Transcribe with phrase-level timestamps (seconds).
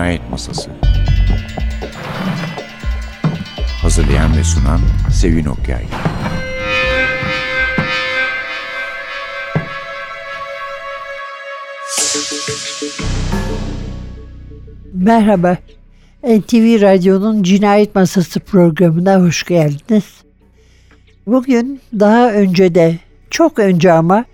[0.00, 0.70] Cinayet Masası.
[3.82, 4.80] Hazırlayan ve sunan
[5.12, 5.84] Sevin Okyay.
[14.94, 15.56] Merhaba,
[16.22, 20.04] NTV Radyo'nun Cinayet Masası programına hoş geldiniz.
[21.26, 22.98] Bugün daha önce de,
[23.30, 24.24] çok önce ama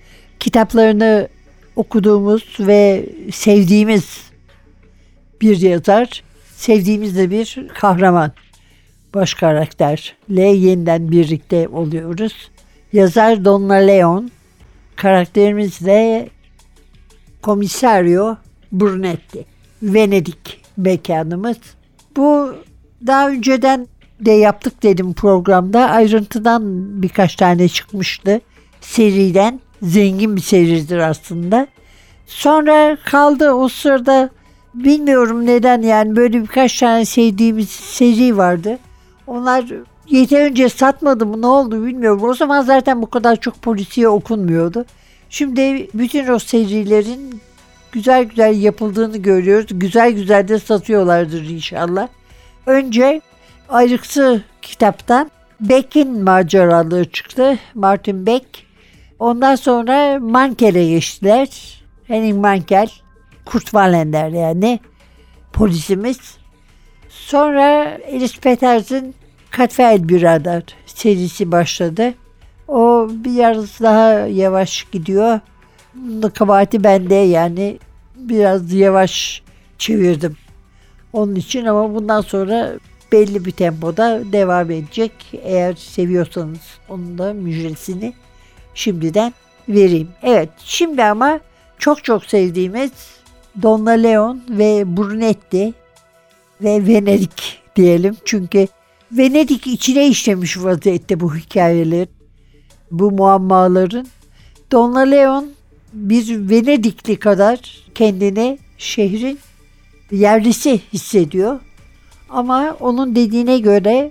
[0.40, 1.28] kitaplarını
[1.76, 4.25] okuduğumuz ve sevdiğimiz
[5.40, 6.22] bir yazar,
[6.56, 8.32] sevdiğimiz de bir kahraman,
[9.14, 12.50] baş karakterle yeniden birlikte oluyoruz.
[12.92, 14.30] Yazar Donna Leon,
[14.96, 16.28] karakterimiz de
[17.42, 18.36] Komisario
[18.72, 19.45] Brunetti.
[19.82, 21.56] Venedik mekanımız.
[22.16, 22.54] Bu
[23.06, 23.87] daha önceden
[24.20, 25.90] de yaptık dedim programda.
[25.90, 26.62] Ayrıntıdan
[27.02, 28.40] birkaç tane çıkmıştı
[28.80, 29.60] seriden.
[29.82, 31.66] Zengin bir seridir aslında.
[32.26, 34.30] Sonra kaldı o sırada
[34.85, 38.79] bilmiyorum neden yani böyle birkaç tane sevdiğimiz seri vardı.
[39.27, 39.65] Onlar
[40.09, 42.23] yeterince satmadı mı ne oldu bilmiyorum.
[42.23, 44.85] O zaman zaten bu kadar çok polisiye okunmuyordu.
[45.30, 47.41] Şimdi bütün o serilerin
[47.93, 49.66] güzel güzel yapıldığını görüyoruz.
[49.71, 52.09] Güzel güzel de satıyorlardır inşallah.
[52.66, 53.21] Önce
[53.69, 57.59] ayrıksı kitaptan Beck'in maceraları çıktı.
[57.74, 58.47] Martin Beck.
[59.19, 61.49] Ondan sonra Mankel'e geçtiler.
[62.07, 62.88] Henning Mankel.
[63.46, 64.80] Kurt Wallender yani.
[65.52, 66.19] Polisimiz.
[67.08, 69.14] Sonra Elis Peters'in
[69.50, 72.14] Katfael Bir Radar serisi başladı.
[72.69, 75.41] O biraz daha yavaş gidiyor.
[75.94, 77.78] Bunun kabahati bende yani
[78.16, 79.42] biraz yavaş
[79.78, 80.36] çevirdim.
[81.12, 82.72] Onun için ama bundan sonra
[83.12, 85.12] belli bir tempoda devam edecek.
[85.42, 88.12] Eğer seviyorsanız onun da müjdesini
[88.74, 89.34] şimdiden
[89.69, 90.08] vereyim.
[90.22, 91.41] Evet şimdi ama
[91.78, 92.92] çok çok sevdiğimiz
[93.62, 95.75] Donna Leon ve Brunetti
[96.62, 98.16] ve Venedik diyelim.
[98.25, 98.69] Çünkü
[99.12, 102.06] Venedik içine işlemiş vaziyette bu hikayeler,
[102.91, 104.06] bu muammaların.
[104.72, 105.50] Donna Leon
[105.92, 107.60] bir Venedikli kadar
[107.94, 109.38] kendini şehrin
[110.10, 111.60] yerlisi hissediyor.
[112.30, 114.10] Ama onun dediğine göre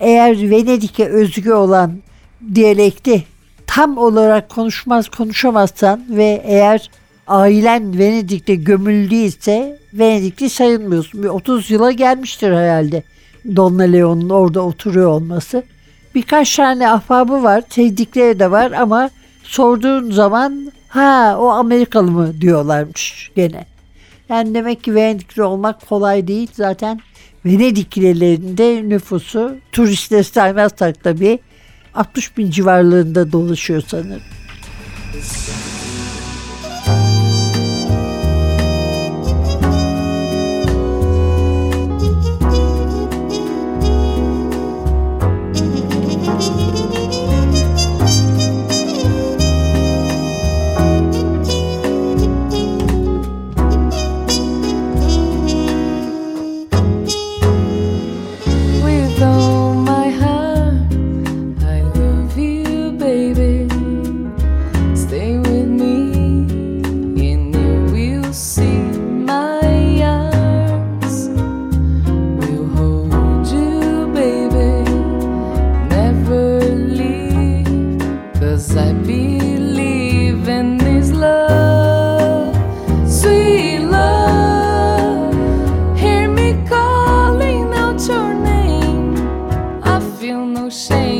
[0.00, 1.98] eğer Venedik'e özgü olan
[2.54, 3.24] diyalekti
[3.66, 6.90] tam olarak konuşmaz konuşamazsan ve eğer
[7.26, 11.22] ailen Venedik'te gömüldüyse Venedikli sayılmıyorsun.
[11.22, 13.02] Bir 30 yıla gelmiştir herhalde
[13.56, 15.62] Donna Leon'un orada oturuyor olması.
[16.14, 19.10] Birkaç tane ahbabı var, sevdikleri de var ama
[19.42, 23.66] sorduğun zaman ha o Amerikalı mı diyorlarmış gene.
[24.28, 26.48] Yani demek ki Venedikli olmak kolay değil.
[26.52, 27.00] Zaten
[27.44, 31.38] Venediklilerin de nüfusu turistleri saymazsak tabii
[31.94, 34.22] 60 bin civarlarında dolaşıyor sanırım.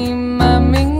[0.06, 0.95] Wait and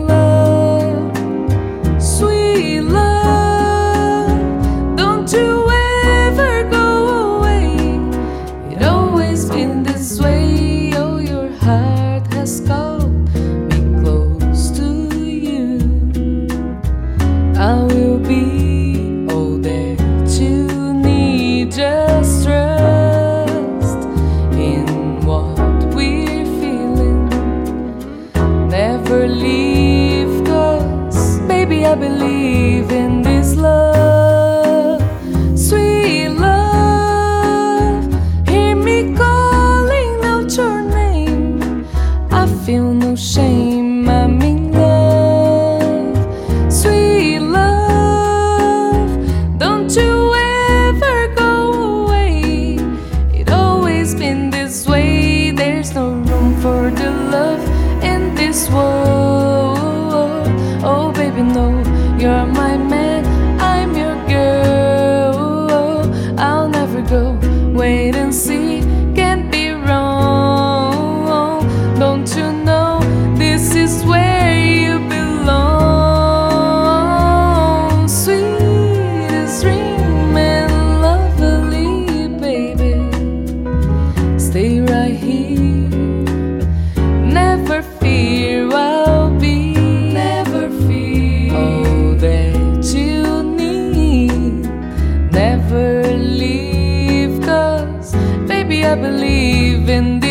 [99.00, 100.25] believe in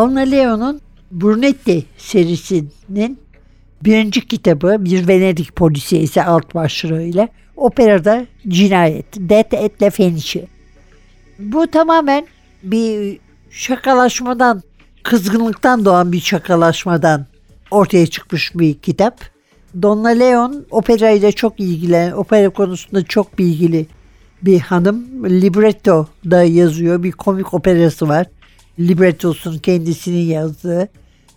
[0.00, 0.80] Donna Leon'un
[1.10, 3.18] Brunetti serisinin
[3.84, 10.46] birinci kitabı bir Venedik polisiyesi alt başlığıyla operada cinayet Det et la Fenice.
[11.38, 12.26] Bu tamamen
[12.62, 13.18] bir
[13.50, 14.62] şakalaşmadan,
[15.02, 17.26] kızgınlıktan doğan bir şakalaşmadan
[17.70, 19.20] ortaya çıkmış bir kitap.
[19.82, 23.86] Donna Leon operayla çok ilgilenen, opera konusunda çok bilgili
[24.42, 25.24] bir hanım.
[25.24, 27.02] Libretto da yazıyor.
[27.02, 28.26] Bir komik operası var.
[28.80, 30.88] Librettosunu kendisinin yazdığı.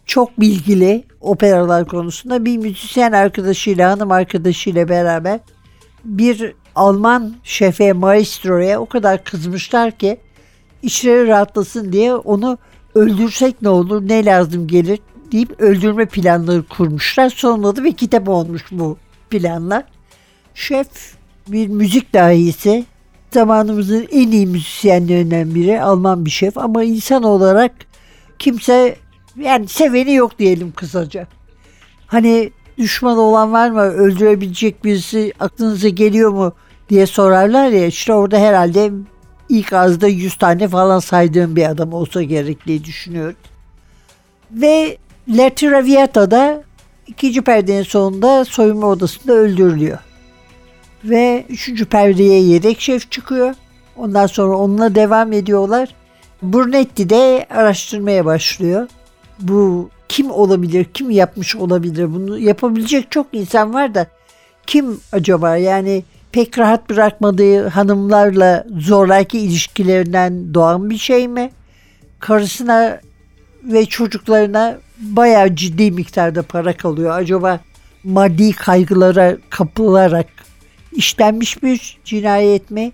[0.05, 5.39] Çok bilgili operalar konusunda bir müzisyen arkadaşıyla, hanım arkadaşıyla beraber
[6.05, 10.17] bir Alman şefe maestroya o kadar kızmışlar ki
[10.81, 12.57] içleri rahatlasın diye onu
[12.95, 14.99] öldürsek ne olur ne lazım gelir
[15.31, 17.29] deyip öldürme planları kurmuşlar.
[17.29, 18.97] Sonunda da bir kitap olmuş bu
[19.29, 19.83] planlar.
[20.55, 20.87] Şef
[21.47, 22.85] bir müzik dahisi
[23.33, 27.71] zamanımızın en iyi müzisyenlerinden biri Alman bir şef ama insan olarak
[28.39, 28.95] kimse
[29.39, 31.27] yani seveni yok diyelim kısaca.
[32.07, 36.53] Hani düşman olan var mı öldürebilecek birisi aklınıza geliyor mu
[36.89, 38.91] diye sorarlar ya işte orada herhalde
[39.49, 43.35] ilk ağızda 100 tane falan saydığım bir adam olsa gerek diye düşünüyorum.
[44.51, 44.97] Ve
[45.27, 46.63] La Traviata'da
[47.07, 49.97] ikinci perdenin sonunda soyunma odasında öldürülüyor.
[51.05, 53.55] Ve üçüncü perdeye yedek şef çıkıyor.
[53.95, 55.95] Ondan sonra onunla devam ediyorlar.
[56.41, 58.87] Burnetti de araştırmaya başlıyor.
[59.39, 64.07] Bu kim olabilir, kim yapmış olabilir bunu yapabilecek çok insan var da
[64.67, 71.51] kim acaba yani pek rahat bırakmadığı hanımlarla zoraki ilişkilerinden doğan bir şey mi?
[72.19, 72.99] Karısına
[73.63, 77.11] ve çocuklarına bayağı ciddi miktarda para kalıyor.
[77.17, 77.59] Acaba
[78.03, 80.27] maddi kaygılara kapılarak
[80.95, 82.91] işlenmiş bir cinayet mi?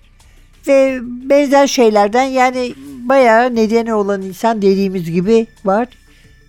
[0.68, 5.88] Ve benzer şeylerden yani bayağı nedeni olan insan dediğimiz gibi var.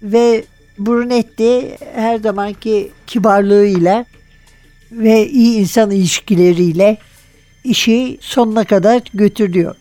[0.03, 0.45] Ve
[0.79, 4.05] Brunetti her zamanki kibarlığıyla
[4.93, 6.99] ve iyi insan ilişkileriyle
[7.65, 9.77] işi sonuna kadar götürüyor.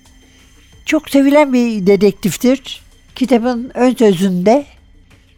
[0.85, 2.81] Çok sevilen bir dedektiftir.
[3.15, 4.65] Kitabın ön sözünde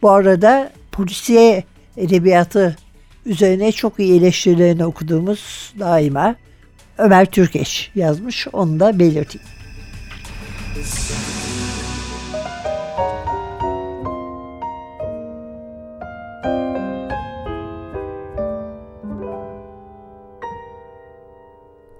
[0.02, 1.64] bu arada polisiye
[1.96, 2.76] edebiyatı
[3.26, 6.34] üzerine çok iyi eleştirilerini okuduğumuz daima
[6.98, 8.46] Ömer Türkeş yazmış.
[8.52, 9.48] Onu da belirteyim.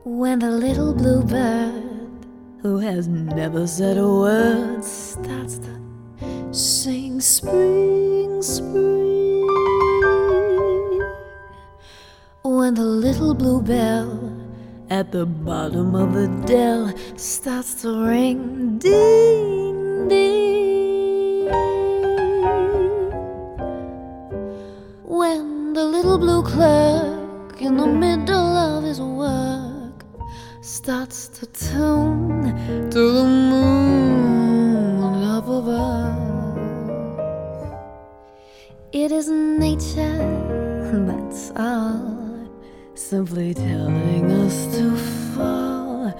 [0.04, 1.82] When the little blue bird,
[2.62, 9.01] who has never said a word, starts to sing spring, spring.
[13.42, 14.32] The little blue bell
[14.88, 21.48] at the bottom of the dell starts to ring, ding, ding.
[25.04, 30.04] When the little blue clerk in the middle of his work
[30.60, 35.02] starts to tune to the moon
[35.36, 35.92] above.
[38.92, 40.28] It is nature,
[41.08, 42.21] that's all,
[43.02, 44.96] simply telling us to
[45.34, 46.14] fall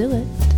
[0.00, 0.49] do it.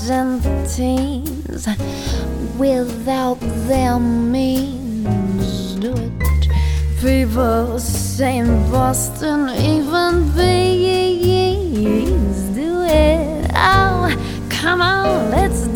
[0.00, 1.66] Argentines
[2.56, 6.48] without their means do it.
[7.00, 11.56] People say in Boston, even bees
[12.54, 13.50] do it.
[13.54, 14.08] Oh,
[14.48, 15.66] come on, let's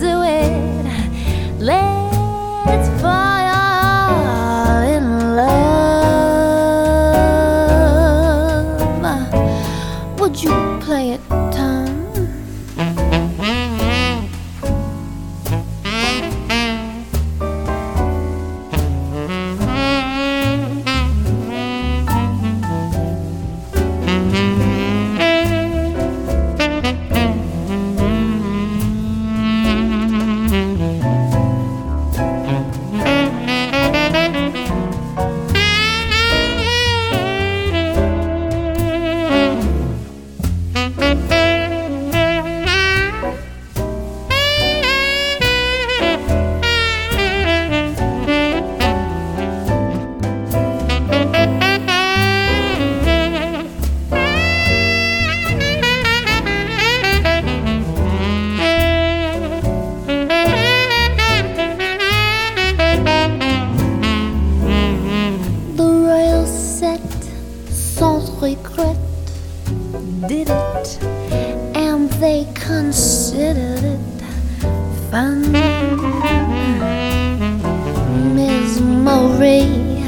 [79.42, 79.98] Marie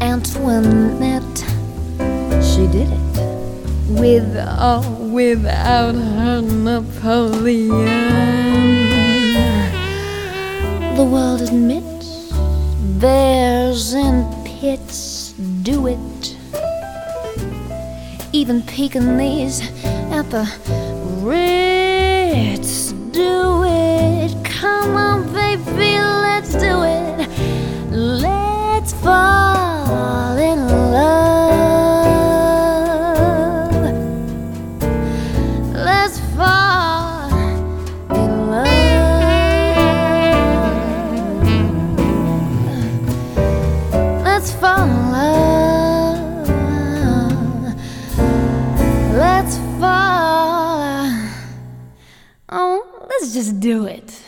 [0.00, 1.38] Antoinette,
[2.40, 2.98] she did it
[3.88, 7.74] with or without her Napoleon.
[10.94, 12.30] The world admits
[13.00, 15.32] bears and pits
[15.62, 16.36] do it.
[18.32, 19.60] Even Pekingese
[20.12, 20.46] at the
[21.26, 24.36] Ritz do it.
[24.44, 26.97] Come on, baby, let's do it.
[29.08, 30.60] Fall in
[30.92, 31.08] love.
[35.72, 37.32] Let's fall
[38.10, 38.68] in love.
[44.24, 46.48] Let's fall in love.
[49.14, 51.08] Let's fall.
[52.50, 54.27] Oh, let's just do it.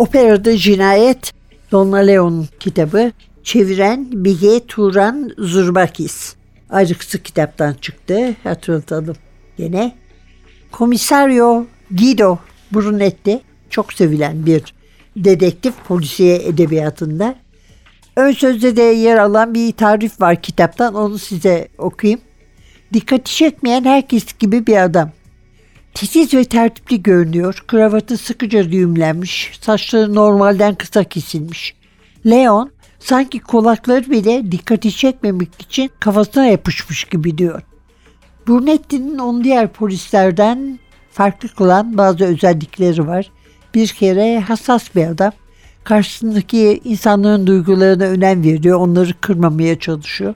[0.00, 1.32] Operada Cinayet
[1.72, 6.34] Donna Leon kitabı çeviren Bige Turan Zurbakis.
[6.70, 8.34] Ayrıksı kitaptan çıktı.
[8.44, 9.16] Hatırlatalım
[9.56, 9.96] gene.
[10.72, 12.38] Komisario Guido
[12.72, 13.40] Brunetti
[13.70, 14.74] çok sevilen bir
[15.16, 17.34] dedektif polisiye edebiyatında.
[18.16, 22.20] Ön sözde de yer alan bir tarif var kitaptan onu size okuyayım.
[22.92, 25.10] Dikkati çekmeyen herkes gibi bir adam.
[25.94, 27.64] Titiz ve tertipli görünüyor.
[27.66, 29.52] Kravatı sıkıca düğümlenmiş.
[29.60, 31.74] Saçları normalden kısa kesilmiş.
[32.26, 37.62] Leon sanki kulakları bile dikkati çekmemek için kafasına yapışmış gibi diyor.
[38.48, 40.78] Brunetti'nin onu diğer polislerden
[41.12, 43.30] farklı kılan bazı özellikleri var.
[43.74, 45.32] Bir kere hassas bir adam.
[45.84, 48.80] Karşısındaki insanların duygularına önem veriyor.
[48.80, 50.34] Onları kırmamaya çalışıyor.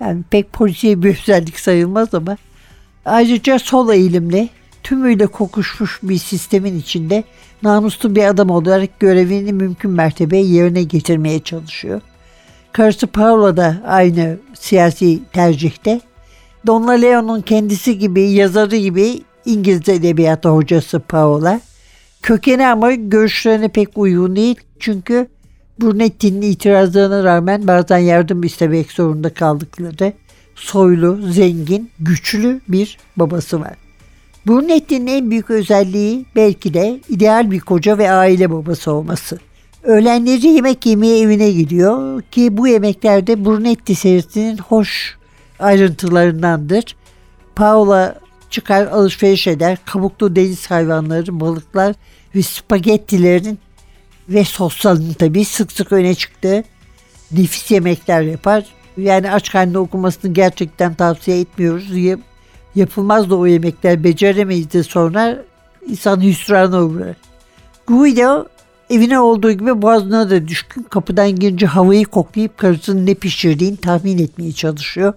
[0.00, 2.36] Yani pek polisiye bir özellik sayılmaz ama
[3.04, 4.48] ayrıca sol eğilimli,
[4.82, 7.24] tümüyle kokuşmuş bir sistemin içinde
[7.62, 12.00] namuslu bir adam olarak görevini mümkün mertebe yerine getirmeye çalışıyor.
[12.72, 16.00] Karısı Paula da aynı siyasi tercihte.
[16.66, 21.60] Donna Leon'un kendisi gibi, yazarı gibi İngiliz edebiyatı hocası Paola.
[22.22, 24.56] Kökeni ama görüşlerine pek uygun değil.
[24.78, 25.28] Çünkü
[25.82, 30.12] Brunetti'nin itirazlarına rağmen bazen yardım istemek zorunda kaldıkları
[30.54, 33.89] soylu, zengin, güçlü bir babası var.
[34.46, 39.38] Brunetti'nin en büyük özelliği belki de ideal bir koca ve aile babası olması.
[39.82, 45.16] Öğlenleri yemek yemeye evine gidiyor ki bu yemeklerde Brunetti serisinin hoş
[45.58, 46.96] ayrıntılarındandır.
[47.56, 48.20] Paola
[48.50, 49.78] çıkar alışveriş eder.
[49.84, 51.94] Kabuklu deniz hayvanları, balıklar
[52.34, 53.58] ve spagettilerin
[54.28, 56.64] ve sosların tabii sık sık öne çıktığı
[57.32, 58.64] nefis yemekler yapar.
[58.96, 61.90] Yani aç karnına okumasını gerçekten tavsiye etmiyoruz.
[62.74, 65.42] Yap- Yapılmaz da o yemekler beceremeyiz de sonra
[65.88, 67.16] insan hüsrana uğrar.
[67.86, 68.46] Guido
[68.90, 70.82] Evine olduğu gibi boğazına da düşkün.
[70.82, 75.14] Kapıdan girince havayı koklayıp karısının ne pişirdiğini tahmin etmeye çalışıyor.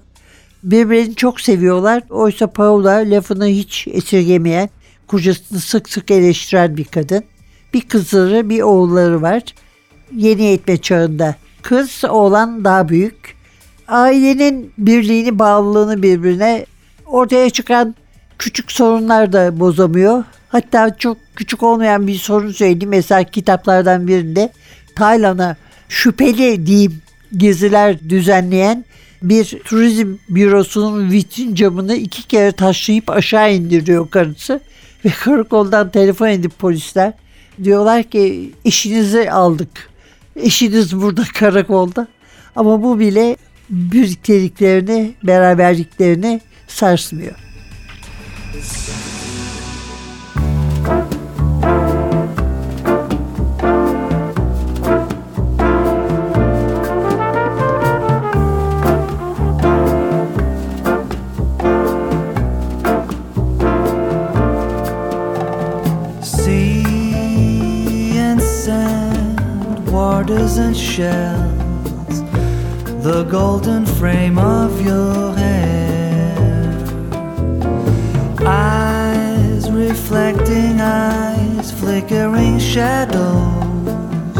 [0.63, 2.03] Birbirini çok seviyorlar.
[2.09, 4.69] Oysa Paula lafını hiç esirgemeyen,
[5.07, 7.23] kocasını sık sık eleştiren bir kadın.
[7.73, 9.43] Bir kızları bir oğulları var.
[10.15, 11.35] Yeni etme çağında.
[11.61, 13.35] Kız oğlan daha büyük.
[13.87, 16.65] Ailenin birliğini, bağlılığını birbirine
[17.13, 17.95] ortaya çıkan
[18.39, 20.23] küçük sorunlar da bozamıyor.
[20.49, 22.89] Hatta çok küçük olmayan bir sorun söyleyeyim.
[22.89, 24.51] Mesela kitaplardan birinde
[24.95, 25.55] Tayland'a
[25.89, 27.01] şüpheli diyeyim
[27.37, 28.85] geziler düzenleyen
[29.21, 34.59] bir turizm bürosunun vitrin camını iki kere taşlayıp aşağı indiriyor karısı.
[35.05, 37.13] Ve karakoldan telefon edip polisler
[37.63, 39.89] diyorlar ki eşinizi aldık.
[40.35, 42.07] Eşiniz burada karakolda.
[42.55, 43.37] Ama bu bile
[43.69, 46.41] birlikteliklerini, beraberliklerini
[46.73, 47.35] sarsmıyor.
[68.15, 72.23] And sand, waters and shells,
[73.03, 75.42] the golden frame of your hair.
[82.73, 84.37] Shadows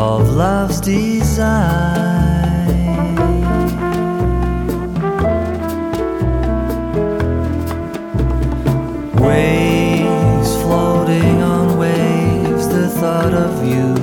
[0.00, 2.66] of love's desire.
[9.20, 13.94] Waves floating on waves, the thought of you,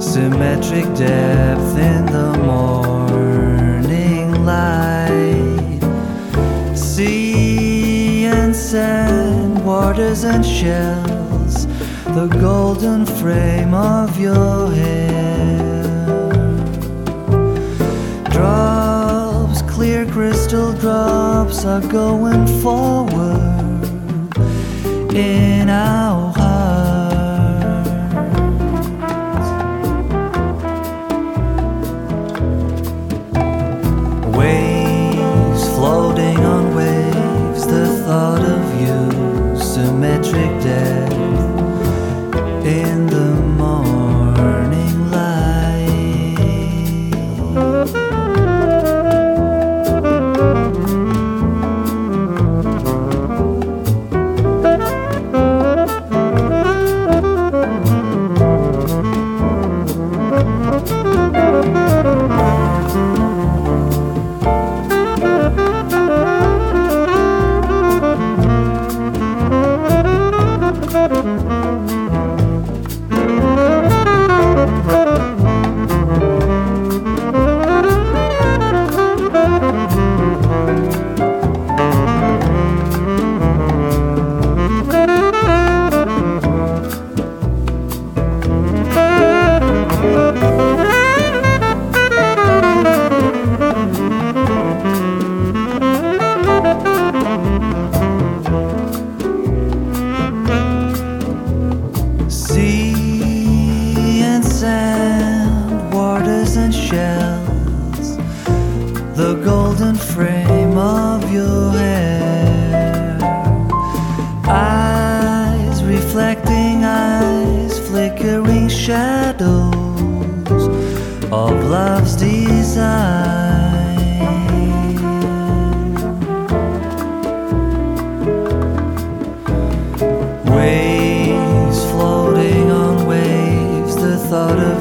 [0.00, 5.80] symmetric depth in the morning light.
[6.76, 11.15] Sea and sand, waters and shells,
[12.16, 15.82] the golden frame of your hair.
[18.30, 24.34] Drops, clear crystal drops are going forward
[25.14, 26.32] in our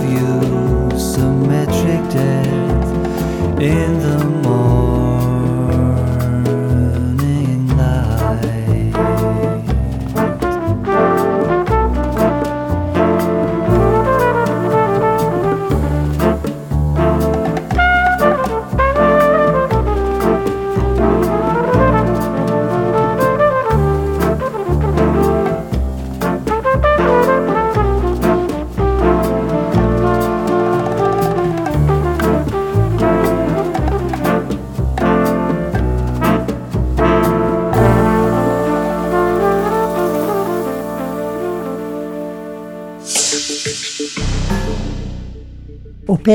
[0.03, 3.61] you, symmetric death.
[3.61, 3.94] In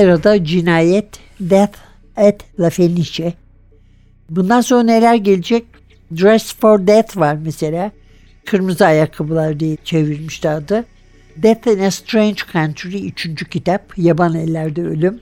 [0.01, 1.77] Operada cinayet Death
[2.17, 3.35] at La Fenice.
[4.31, 5.65] Bundan sonra neler gelecek?
[6.21, 7.91] Dress for Death var mesela.
[8.47, 10.85] Kırmızı ayakkabılar diye çevirmişti adı.
[11.37, 13.49] Death in a Strange Country 3.
[13.51, 15.21] kitap Yaban Ellerde Ölüm.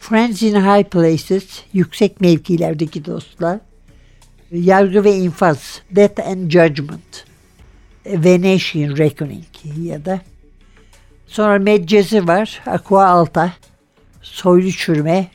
[0.00, 3.58] Friends in High Places Yüksek Mevkilerdeki Dostlar.
[4.52, 7.24] Yargı ve İnfaz Death and Judgment.
[8.06, 9.44] Venetian Reckoning
[9.82, 10.20] ya da
[11.26, 13.52] sonra Medcez'i var Aqua Alta
[14.22, 15.26] Soylu Çürme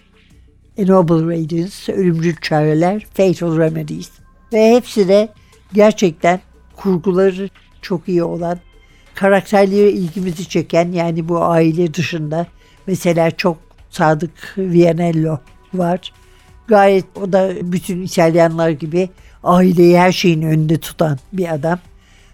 [0.80, 4.10] A Noble Radiance Ölümcül Çareler Fatal Remedies
[4.54, 5.30] ve hepsi de
[5.74, 6.40] gerçekten
[6.76, 7.50] kurguları
[7.82, 8.60] çok iyi olan
[9.16, 12.48] karakterleri ilgimizi çeken yani bu aile dışında
[12.88, 13.58] mesela çok
[13.90, 15.40] sadık Vianello
[15.74, 16.14] var.
[16.68, 19.10] Gayet o da bütün İtalyanlar gibi
[19.44, 21.80] aileyi her şeyin önünde tutan bir adam.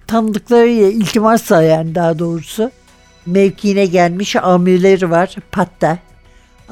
[0.07, 2.71] Tanıdıklarıyla iltimasla yani daha doğrusu
[3.25, 5.99] mevkiine gelmiş amirleri var Patta.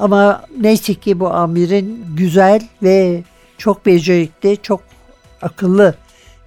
[0.02, 3.22] Ama neyse ki bu amirin güzel ve
[3.58, 4.80] çok becerikli, çok
[5.42, 5.94] akıllı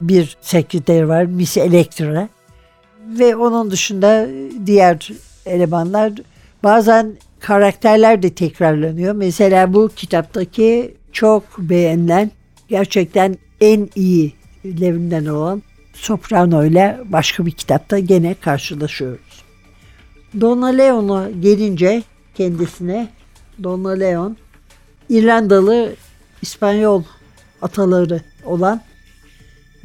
[0.02, 2.30] bir sekreter var Miss Electra.
[3.08, 4.28] Ve onun dışında
[4.66, 5.10] diğer
[5.46, 6.14] elemanlar
[6.64, 9.16] bazen karakterler de tekrarlanıyor.
[9.16, 12.32] Mesela bu kitaptaki çok beğenilen
[12.68, 15.64] gerçekten en iyilerinden olan
[15.94, 19.44] Soprano ile başka bir kitapta gene karşılaşıyoruz.
[20.42, 22.04] Donna Leon'a gelince
[22.36, 23.08] kendisine
[23.64, 24.38] Donna Leon
[25.10, 25.96] İrlandalı
[26.42, 27.04] İspanyol
[27.62, 28.82] ataları olan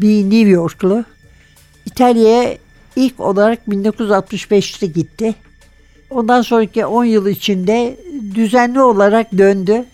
[0.00, 1.04] bir New Yorklu
[1.87, 2.59] İtalya'ya
[2.96, 5.35] ilk olarak 1965'te gitti.
[6.11, 7.96] Ondan sonraki 10 yıl içinde
[8.35, 9.85] düzenli olarak döndü.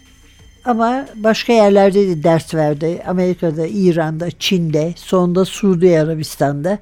[0.64, 3.02] Ama başka yerlerde de ders verdi.
[3.06, 6.78] Amerika'da, İran'da, Çin'de, sonunda Suudi Arabistan'da.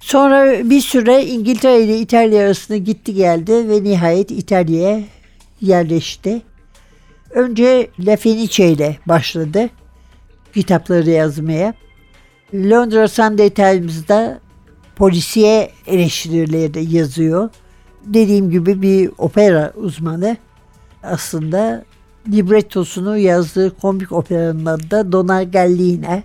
[0.00, 5.00] Sonra bir süre İngiltere ile İtalya arasında gitti geldi ve nihayet İtalya'ya
[5.60, 6.42] yerleşti.
[7.30, 9.68] Önce La ile başladı
[10.54, 11.74] kitapları yazmaya.
[12.54, 14.40] Londra Sunday Times'da
[14.96, 17.50] polisiye eleştirileri de yazıyor.
[18.04, 20.36] Dediğim gibi bir opera uzmanı.
[21.02, 21.84] Aslında
[22.32, 26.22] librettosunu yazdığı komik operanın adı da Donargallina.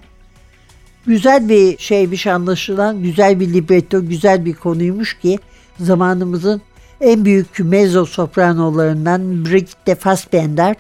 [1.06, 5.40] Güzel bir şeymiş anlaşılan, güzel bir libretto, güzel bir konuymuş ki
[5.80, 6.62] zamanımızın
[7.02, 10.76] en büyük mezzo sopranolarından Brigitte Fassbender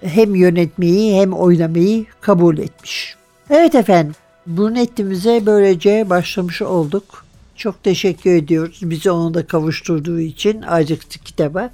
[0.00, 3.16] hem yönetmeyi hem oynamayı kabul etmiş.
[3.50, 4.14] Evet efendim,
[4.46, 7.24] Brunettimize böylece başlamış olduk.
[7.56, 11.70] Çok teşekkür ediyoruz bizi onu da kavuşturduğu için Acıktı kitaba.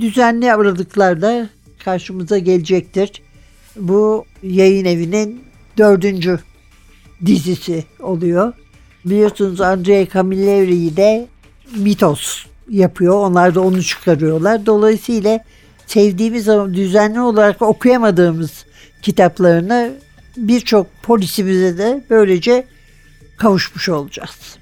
[0.00, 1.48] Düzenli aralıklarda
[1.84, 3.22] karşımıza gelecektir.
[3.76, 5.44] Bu yayın evinin
[5.78, 6.38] dördüncü
[7.26, 8.52] dizisi oluyor.
[9.04, 11.26] Biliyorsunuz Andrea Camilleri de
[11.76, 13.14] Mitos yapıyor.
[13.14, 14.66] Onlar da onu çıkarıyorlar.
[14.66, 15.40] Dolayısıyla
[15.86, 18.64] sevdiğimiz ama düzenli olarak okuyamadığımız
[19.02, 19.92] kitaplarını
[20.36, 22.66] birçok polisimize de böylece
[23.36, 24.56] kavuşmuş olacağız.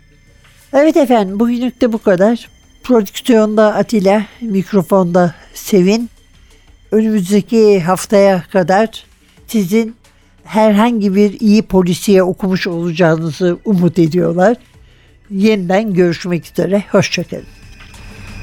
[0.73, 2.49] Evet efendim bugünlük de bu kadar.
[2.83, 6.11] Prodüksiyonda Atilla, mikrofonda Sevin.
[6.93, 9.05] Önümüzdeki haftaya kadar
[9.47, 9.97] sizin
[10.45, 14.57] herhangi bir iyi polisiye okumuş olacağınızı umut ediyorlar.
[15.31, 16.85] Yeniden görüşmek üzere.
[16.91, 17.64] Hoşçakalın.